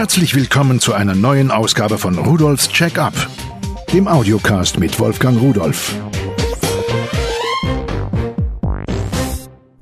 [0.00, 3.12] Herzlich willkommen zu einer neuen Ausgabe von Rudolfs Check-up,
[3.92, 5.94] dem Audiocast mit Wolfgang Rudolf.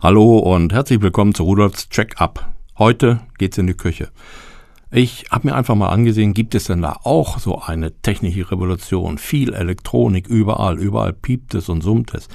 [0.01, 2.53] Hallo und herzlich willkommen zu Rudolfs Check-up.
[2.79, 4.09] Heute geht's in die Küche.
[4.91, 9.19] Ich habe mir einfach mal angesehen, gibt es denn da auch so eine technische Revolution?
[9.19, 12.27] Viel Elektronik überall, überall piept es und summt es.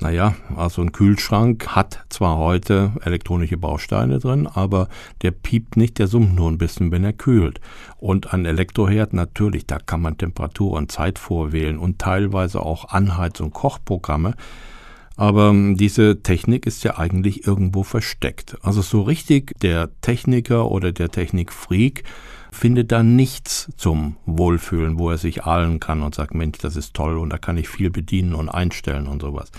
[0.00, 4.88] Naja, also ein Kühlschrank hat zwar heute elektronische Bausteine drin, aber
[5.22, 7.60] der piept nicht, der summt nur ein bisschen, wenn er kühlt.
[7.98, 13.40] Und ein Elektroherd natürlich, da kann man Temperatur und Zeit vorwählen und teilweise auch Anheiz-
[13.40, 14.34] und Kochprogramme.
[15.16, 18.56] Aber ähm, diese Technik ist ja eigentlich irgendwo versteckt.
[18.62, 22.02] Also so richtig der Techniker oder der Technikfreak
[22.50, 26.94] findet da nichts zum Wohlfühlen, wo er sich ahlen kann und sagt, Mensch, das ist
[26.94, 29.52] toll und da kann ich viel bedienen und einstellen und sowas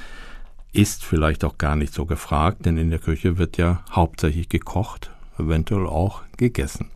[0.76, 5.12] ist vielleicht auch gar nicht so gefragt, denn in der Küche wird ja hauptsächlich gekocht,
[5.40, 6.90] eventuell auch gegessen.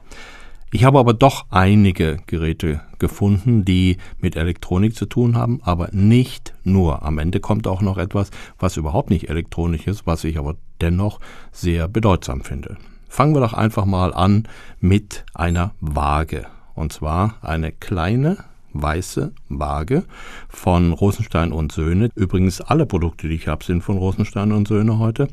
[0.72, 6.54] Ich habe aber doch einige Geräte gefunden, die mit Elektronik zu tun haben, aber nicht
[6.63, 7.02] nur.
[7.04, 11.20] Am Ende kommt auch noch etwas, was überhaupt nicht elektronisch ist, was ich aber dennoch
[11.52, 12.77] sehr bedeutsam finde.
[13.08, 14.48] Fangen wir doch einfach mal an
[14.80, 16.46] mit einer Waage.
[16.76, 18.38] Und zwar eine kleine
[18.73, 20.03] weiße Waage
[20.48, 22.09] von Rosenstein und Söhne.
[22.15, 25.27] Übrigens alle Produkte, die ich habe, sind von Rosenstein und Söhne heute.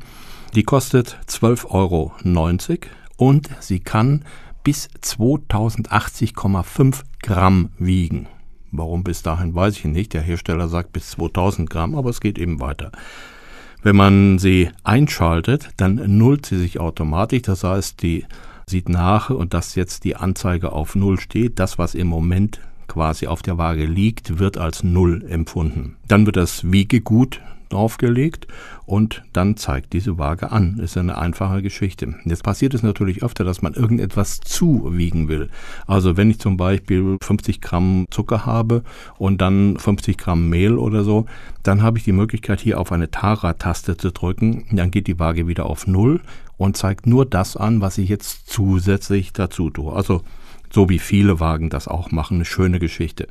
[0.55, 2.13] Die kostet 12,90 Euro
[3.17, 4.23] und sie kann
[4.63, 8.27] bis 2080,5 Gramm wiegen.
[8.71, 10.13] Warum bis dahin, weiß ich nicht.
[10.13, 12.91] Der Hersteller sagt bis 2000 Gramm, aber es geht eben weiter.
[13.81, 17.43] Wenn man sie einschaltet, dann nullt sie sich automatisch.
[17.43, 18.25] Das heißt, die
[18.67, 21.59] sieht nach und dass jetzt die Anzeige auf Null steht.
[21.59, 25.95] Das, was im Moment quasi auf der Waage liegt, wird als Null empfunden.
[26.07, 28.47] Dann wird das Wiegegut draufgelegt
[28.85, 30.79] und dann zeigt diese Waage an.
[30.79, 32.15] Ist eine einfache Geschichte.
[32.25, 35.49] Jetzt passiert es natürlich öfter, dass man irgendetwas zuwiegen will.
[35.85, 38.83] Also wenn ich zum Beispiel 50 Gramm Zucker habe
[39.17, 41.25] und dann 50 Gramm Mehl oder so,
[41.63, 44.65] dann habe ich die Möglichkeit hier auf eine Tara-Taste zu drücken.
[44.71, 46.21] Dann geht die Waage wieder auf Null
[46.57, 49.91] und zeigt nur das an, was ich jetzt zusätzlich dazu tue.
[49.93, 50.21] Also
[50.77, 53.27] so wie viele Wagen das auch machen, eine schöne Geschichte.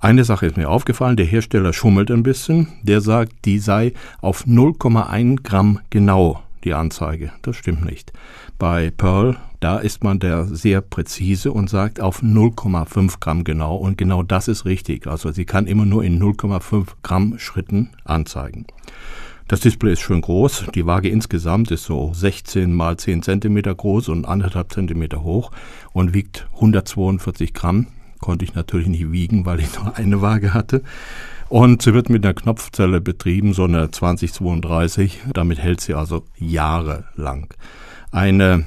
[0.00, 2.68] Eine Sache ist mir aufgefallen, der Hersteller schummelt ein bisschen.
[2.82, 7.32] Der sagt, die sei auf 0,1 Gramm genau, die Anzeige.
[7.40, 8.12] Das stimmt nicht.
[8.58, 13.76] Bei Pearl, da ist man der sehr präzise und sagt auf 0,5 Gramm genau.
[13.76, 15.06] Und genau das ist richtig.
[15.06, 18.66] Also sie kann immer nur in 0,5 Gramm Schritten anzeigen.
[19.48, 20.66] Das Display ist schön groß.
[20.74, 25.52] Die Waage insgesamt ist so 16 mal 10 Zentimeter groß und anderthalb Zentimeter hoch
[25.94, 27.86] und wiegt 142 Gramm.
[28.20, 30.82] Konnte ich natürlich nicht wiegen, weil ich nur eine Waage hatte.
[31.48, 35.18] Und sie wird mit einer Knopfzelle betrieben, so eine 2032.
[35.32, 37.54] Damit hält sie also jahrelang.
[38.12, 38.66] Eine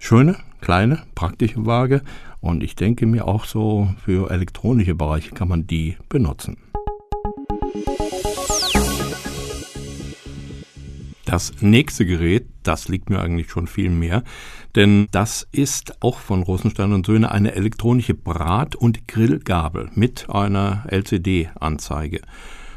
[0.00, 2.00] schöne, kleine, praktische Waage.
[2.40, 6.63] Und ich denke mir auch so für elektronische Bereiche kann man die benutzen.
[11.24, 14.24] Das nächste Gerät, das liegt mir eigentlich schon viel mehr,
[14.74, 20.84] denn das ist auch von Rosenstein und Söhne eine elektronische Brat- und Grillgabel mit einer
[20.88, 22.20] LCD-Anzeige.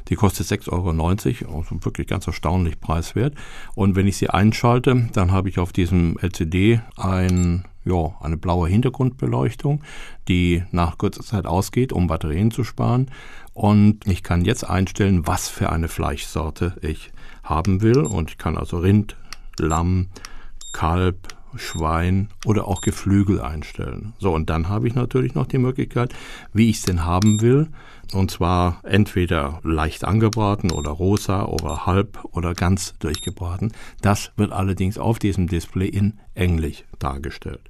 [0.07, 3.35] Die kostet 6,90 Euro, also wirklich ganz erstaunlich preiswert.
[3.75, 8.69] Und wenn ich sie einschalte, dann habe ich auf diesem LCD ein, ja, eine blaue
[8.69, 9.83] Hintergrundbeleuchtung,
[10.29, 13.11] die nach kurzer Zeit ausgeht, um Batterien zu sparen.
[13.57, 17.11] Und ich kann jetzt einstellen, was für eine Fleischsorte ich
[17.43, 18.01] haben will.
[18.01, 19.15] Und ich kann also Rind,
[19.57, 20.09] Lamm,
[20.73, 24.13] Kalb, Schwein oder auch Geflügel einstellen.
[24.19, 26.13] So, und dann habe ich natürlich noch die Möglichkeit,
[26.53, 27.69] wie ich es denn haben will.
[28.13, 33.73] Und zwar entweder leicht angebraten oder rosa oder halb oder ganz durchgebraten.
[34.01, 37.61] Das wird allerdings auf diesem Display in Englisch dargestellt.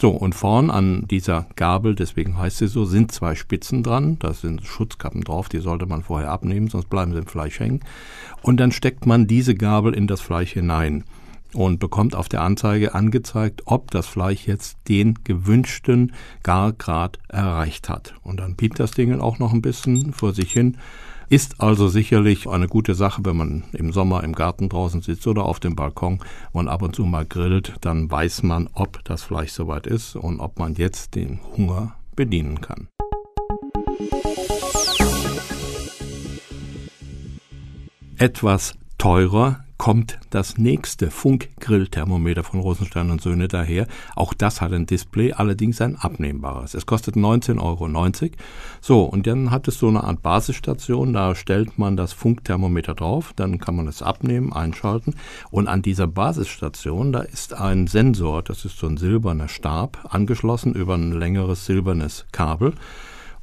[0.00, 4.18] So, und vorn an dieser Gabel, deswegen heißt sie so, sind zwei Spitzen dran.
[4.18, 7.80] Da sind Schutzkappen drauf, die sollte man vorher abnehmen, sonst bleiben sie im Fleisch hängen.
[8.42, 11.04] Und dann steckt man diese Gabel in das Fleisch hinein
[11.52, 18.14] und bekommt auf der Anzeige angezeigt, ob das Fleisch jetzt den gewünschten Gargrad erreicht hat.
[18.22, 20.76] Und dann piept das Ding auch noch ein bisschen vor sich hin
[21.28, 25.44] ist also sicherlich eine gute Sache, wenn man im Sommer im Garten draußen sitzt oder
[25.44, 26.20] auf dem Balkon
[26.52, 30.40] und ab und zu mal grillt, dann weiß man, ob das Fleisch soweit ist und
[30.40, 32.88] ob man jetzt den Hunger bedienen kann.
[38.18, 43.86] Etwas teurer kommt das nächste Funkgrillthermometer von Rosenstein und Söhne daher.
[44.14, 46.74] Auch das hat ein Display, allerdings ein abnehmbares.
[46.74, 48.30] Es kostet 19,90 Euro.
[48.80, 53.32] So, und dann hat es so eine Art Basisstation, da stellt man das Funkthermometer drauf,
[53.34, 55.14] dann kann man es abnehmen, einschalten.
[55.50, 60.74] Und an dieser Basisstation, da ist ein Sensor, das ist so ein silberner Stab, angeschlossen
[60.74, 62.74] über ein längeres silbernes Kabel.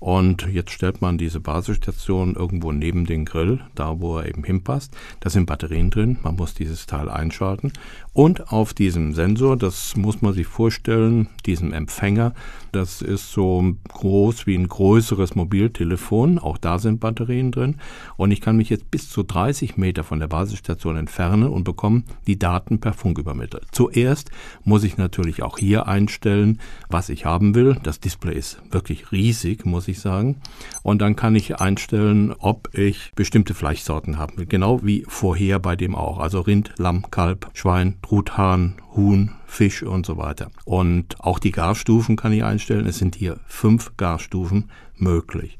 [0.01, 4.97] Und jetzt stellt man diese Basisstation irgendwo neben den Grill, da wo er eben hinpasst.
[5.19, 7.71] Da sind Batterien drin, man muss dieses Teil einschalten.
[8.11, 12.33] Und auf diesem Sensor, das muss man sich vorstellen, diesem Empfänger,
[12.71, 16.39] das ist so groß wie ein größeres Mobiltelefon.
[16.39, 17.75] Auch da sind Batterien drin.
[18.17, 22.03] Und ich kann mich jetzt bis zu 30 Meter von der Basisstation entfernen und bekomme
[22.27, 23.67] die Daten per Funk übermittelt.
[23.71, 24.31] Zuerst
[24.63, 26.59] muss ich natürlich auch hier einstellen,
[26.89, 27.77] was ich haben will.
[27.83, 30.37] Das Display ist wirklich riesig, muss ich sagen.
[30.83, 34.45] Und dann kann ich einstellen, ob ich bestimmte Fleischsorten haben will.
[34.45, 36.19] Genau wie vorher bei dem auch.
[36.19, 40.51] Also Rind, Lamm, Kalb, Schwein, Truthahn, Huhn, Fisch und so weiter.
[40.65, 42.85] Und auch die Garstufen kann ich einstellen.
[42.85, 45.57] Es sind hier fünf Garstufen möglich.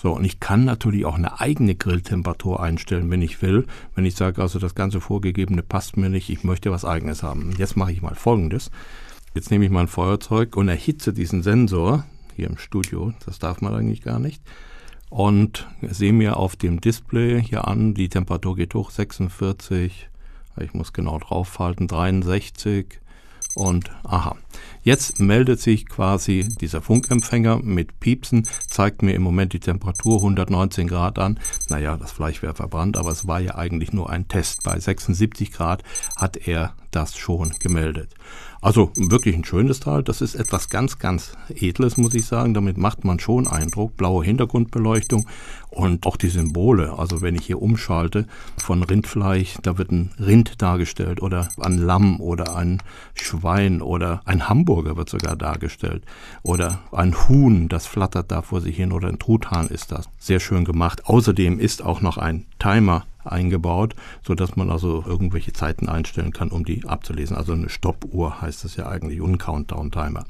[0.00, 3.66] So, und ich kann natürlich auch eine eigene Grilltemperatur einstellen, wenn ich will.
[3.94, 7.52] Wenn ich sage, also das ganze Vorgegebene passt mir nicht, ich möchte was eigenes haben.
[7.58, 8.70] Jetzt mache ich mal Folgendes.
[9.34, 12.04] Jetzt nehme ich mein Feuerzeug und erhitze diesen Sensor
[12.40, 13.12] hier im Studio.
[13.26, 14.42] Das darf man eigentlich gar nicht.
[15.10, 20.08] Und sehe mir auf dem Display hier an, die Temperatur geht hoch, 46,
[20.60, 23.00] ich muss genau draufhalten, 63,
[23.56, 24.36] und aha,
[24.82, 30.88] jetzt meldet sich quasi dieser Funkempfänger mit Piepsen, zeigt mir im Moment die Temperatur 119
[30.88, 31.38] Grad an.
[31.68, 34.62] Naja, das Fleisch wäre verbrannt, aber es war ja eigentlich nur ein Test.
[34.62, 35.82] Bei 76 Grad
[36.16, 38.14] hat er das schon gemeldet.
[38.62, 40.02] Also wirklich ein schönes Teil.
[40.02, 42.52] Das ist etwas ganz, ganz Edles, muss ich sagen.
[42.52, 43.96] Damit macht man schon Eindruck.
[43.96, 45.26] Blaue Hintergrundbeleuchtung
[45.70, 46.98] und auch die Symbole.
[46.98, 48.26] Also wenn ich hier umschalte
[48.58, 52.82] von Rindfleisch, da wird ein Rind dargestellt oder ein Lamm oder ein
[53.14, 56.04] Schwein oder ein Hamburger wird sogar dargestellt
[56.42, 60.08] oder ein Huhn, das flattert da vor sich hin oder ein Truthahn ist das.
[60.18, 61.06] Sehr schön gemacht.
[61.06, 66.48] Außerdem ist auch noch ein Timer eingebaut, so dass man also irgendwelche Zeiten einstellen kann,
[66.48, 67.36] um die abzulesen.
[67.36, 70.24] Also eine Stoppuhr heißt das ja eigentlich und Countdown-Timer.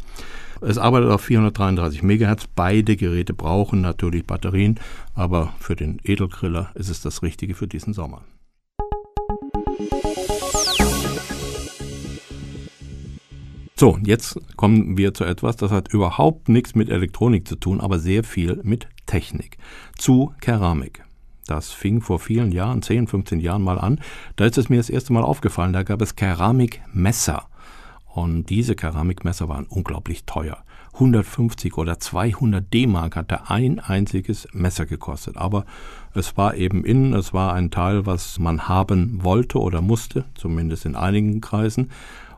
[0.60, 2.48] Es arbeitet auf 433 MHz.
[2.54, 4.78] Beide Geräte brauchen natürlich Batterien,
[5.14, 8.22] aber für den Edelgriller ist es das Richtige für diesen Sommer.
[13.80, 17.98] So, jetzt kommen wir zu etwas, das hat überhaupt nichts mit Elektronik zu tun, aber
[17.98, 19.56] sehr viel mit Technik.
[19.96, 21.02] Zu Keramik.
[21.46, 23.98] Das fing vor vielen Jahren, 10, 15 Jahren mal an.
[24.36, 27.44] Da ist es mir das erste Mal aufgefallen, da gab es Keramikmesser.
[28.04, 30.58] Und diese Keramikmesser waren unglaublich teuer.
[30.92, 35.38] 150 oder 200 D-Mark hatte ein einziges Messer gekostet.
[35.38, 35.64] Aber
[36.12, 40.84] es war eben innen, es war ein Teil, was man haben wollte oder musste, zumindest
[40.84, 41.88] in einigen Kreisen.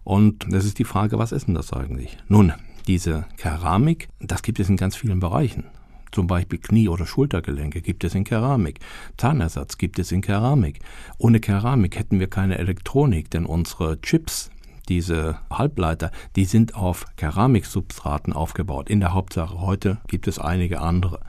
[0.04, 2.16] Und es ist die Frage, was ist denn das eigentlich?
[2.28, 2.52] Nun,
[2.86, 5.64] diese Keramik, das gibt es in ganz vielen Bereichen.
[6.10, 8.80] Zum Beispiel Knie- oder Schultergelenke gibt es in Keramik.
[9.16, 10.80] Zahnersatz gibt es in Keramik.
[11.16, 14.50] Ohne Keramik hätten wir keine Elektronik, denn unsere Chips,
[14.88, 18.90] diese Halbleiter, die sind auf Keramiksubstraten aufgebaut.
[18.90, 21.20] In der Hauptsache heute gibt es einige andere.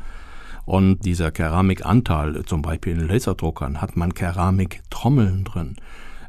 [0.65, 5.75] Und dieser Keramikanteil, zum Beispiel in Laserdruckern, hat man Keramiktrommeln drin.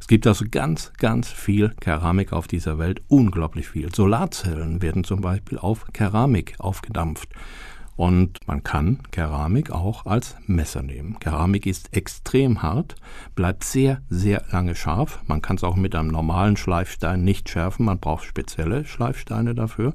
[0.05, 3.91] Es gibt also ganz, ganz viel Keramik auf dieser Welt, unglaublich viel.
[3.95, 7.31] Solarzellen werden zum Beispiel auf Keramik aufgedampft.
[7.97, 11.19] Und man kann Keramik auch als Messer nehmen.
[11.21, 12.97] Keramik ist extrem hart,
[13.35, 15.21] bleibt sehr, sehr lange scharf.
[15.27, 17.87] Man kann es auch mit einem normalen Schleifstein nicht schärfen.
[17.87, 19.95] Man braucht spezielle Schleifsteine dafür.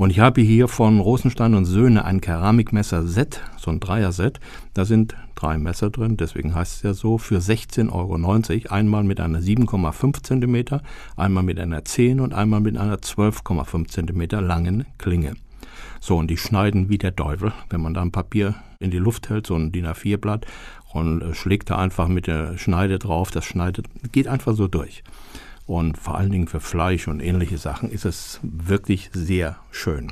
[0.00, 4.40] Und ich habe hier von Rosenstein und Söhne ein Keramikmesser-Set, so ein Dreier-Set.
[4.72, 8.74] Da sind drei Messer drin, deswegen heißt es ja so, für 16,90 Euro.
[8.74, 10.80] Einmal mit einer 7,5 cm,
[11.18, 15.34] einmal mit einer 10 und einmal mit einer 12,5 cm langen Klinge.
[16.00, 17.52] So, und die schneiden wie der Teufel.
[17.68, 20.46] Wenn man da ein Papier in die Luft hält, so ein DIN A4-Blatt,
[20.94, 25.02] und äh, schlägt da einfach mit der Schneide drauf, das schneidet, geht einfach so durch.
[25.70, 30.10] Und vor allen Dingen für Fleisch und ähnliche Sachen ist es wirklich sehr schön.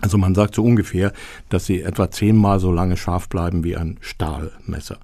[0.00, 1.12] Also man sagt so ungefähr,
[1.50, 4.98] dass sie etwa zehnmal so lange scharf bleiben wie ein Stahlmesser.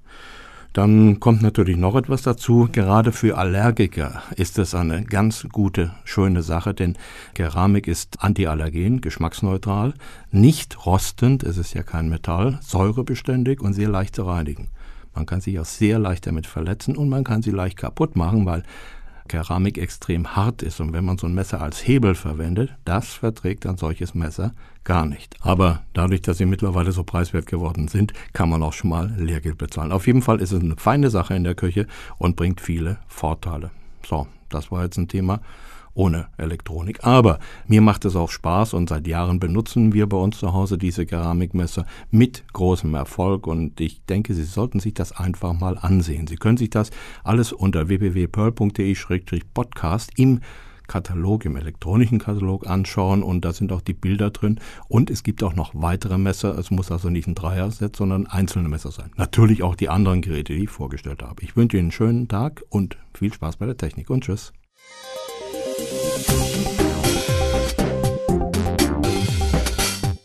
[0.73, 2.67] Dann kommt natürlich noch etwas dazu.
[2.69, 6.97] Gerade für Allergiker ist es eine ganz gute, schöne Sache, denn
[7.33, 9.93] Keramik ist antiallergen, geschmacksneutral,
[10.29, 14.67] nicht rostend, es ist ja kein Metall, säurebeständig und sehr leicht zu reinigen.
[15.15, 18.45] Man kann sich auch sehr leicht damit verletzen und man kann sie leicht kaputt machen,
[18.45, 18.63] weil
[19.29, 23.65] Keramik extrem hart ist und wenn man so ein Messer als Hebel verwendet, das verträgt
[23.65, 25.37] ein solches Messer gar nicht.
[25.39, 29.57] Aber dadurch, dass sie mittlerweile so preiswert geworden sind, kann man auch schon mal Lehrgeld
[29.57, 29.93] bezahlen.
[29.93, 33.71] Auf jeden Fall ist es eine feine Sache in der Küche und bringt viele Vorteile.
[34.05, 35.39] So, das war jetzt ein Thema
[35.99, 37.03] ohne Elektronik.
[37.03, 40.77] Aber mir macht es auch Spaß und seit Jahren benutzen wir bei uns zu Hause
[40.77, 46.25] diese Keramikmesser mit großem Erfolg und ich denke, Sie sollten sich das einfach mal ansehen.
[46.25, 46.91] Sie können sich das
[47.25, 50.39] alles unter www.pearl.de-podcast im
[50.87, 55.43] Katalog, im elektronischen Katalog anschauen und da sind auch die Bilder drin und es gibt
[55.43, 56.57] auch noch weitere Messer.
[56.57, 59.11] Es muss also nicht ein Dreier-Set, sondern einzelne Messer sein.
[59.17, 61.43] Natürlich auch die anderen Geräte, die ich vorgestellt habe.
[61.43, 64.53] Ich wünsche Ihnen einen schönen Tag und viel Spaß bei der Technik und tschüss.